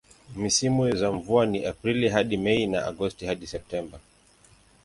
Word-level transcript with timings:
Misimu 0.35 0.95
za 0.95 1.11
mvua 1.11 1.45
ni 1.45 1.65
Aprili 1.65 2.09
hadi 2.09 2.37
Mei 2.37 2.67
na 2.67 2.85
Agosti 2.85 3.25
hadi 3.25 3.47
Septemba. 3.47 3.99